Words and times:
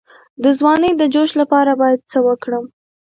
د 0.43 0.45
ځوانۍ 0.59 0.91
د 0.97 1.03
جوش 1.13 1.31
لپاره 1.41 1.71
باید 1.81 1.99
څه 2.11 2.19
وکړم؟ 2.27 2.65